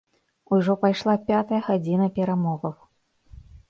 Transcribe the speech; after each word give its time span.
Ужо 0.57 0.73
пайшла 0.85 1.15
пятая 1.29 1.61
гадзіна 1.69 2.11
перамоваў. 2.19 2.73